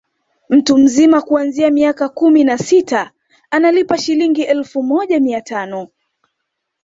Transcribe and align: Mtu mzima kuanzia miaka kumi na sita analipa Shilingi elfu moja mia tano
Mtu 0.49 0.77
mzima 0.77 1.21
kuanzia 1.21 1.71
miaka 1.71 2.09
kumi 2.09 2.43
na 2.43 2.57
sita 2.57 3.11
analipa 3.51 3.97
Shilingi 3.97 4.41
elfu 4.41 4.83
moja 4.83 5.19
mia 5.19 5.41
tano 5.41 5.87